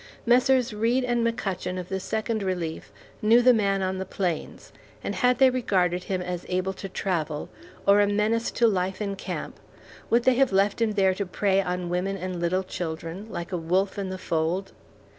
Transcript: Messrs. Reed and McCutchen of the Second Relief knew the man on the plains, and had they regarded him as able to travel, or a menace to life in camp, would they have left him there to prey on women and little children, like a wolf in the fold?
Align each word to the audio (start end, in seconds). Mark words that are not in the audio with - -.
Messrs. 0.25 0.73
Reed 0.73 1.03
and 1.03 1.23
McCutchen 1.23 1.77
of 1.79 1.87
the 1.89 1.99
Second 1.99 2.41
Relief 2.41 2.91
knew 3.21 3.43
the 3.43 3.53
man 3.53 3.83
on 3.83 3.99
the 3.99 4.03
plains, 4.03 4.73
and 5.03 5.13
had 5.13 5.37
they 5.37 5.51
regarded 5.51 6.05
him 6.05 6.23
as 6.23 6.43
able 6.49 6.73
to 6.73 6.89
travel, 6.89 7.49
or 7.87 8.01
a 8.01 8.07
menace 8.07 8.49
to 8.49 8.67
life 8.67 8.99
in 8.99 9.15
camp, 9.15 9.59
would 10.09 10.23
they 10.23 10.33
have 10.33 10.51
left 10.51 10.81
him 10.81 10.93
there 10.93 11.13
to 11.13 11.27
prey 11.27 11.61
on 11.61 11.87
women 11.87 12.17
and 12.17 12.39
little 12.39 12.63
children, 12.63 13.27
like 13.29 13.51
a 13.51 13.57
wolf 13.57 13.99
in 13.99 14.09
the 14.09 14.17
fold? 14.17 14.71